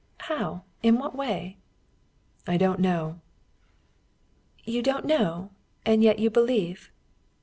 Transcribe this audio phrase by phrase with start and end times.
[0.21, 0.63] "How?
[0.81, 1.57] In what way?"
[2.47, 3.19] "I don't know."
[4.63, 5.51] "You don't know,
[5.85, 6.89] and yet you believe?"